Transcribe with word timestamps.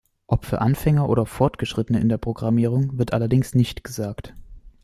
Ob 0.25 0.45
für 0.45 0.61
Anfänger 0.61 1.07
oder 1.09 1.27
Fortgeschrittene 1.27 1.99
in 1.99 2.09
der 2.09 2.17
Programmierung 2.17 2.97
wird 2.97 3.13
allerdings 3.13 3.53
nicht 3.53 3.83
gesagt. 3.83 4.33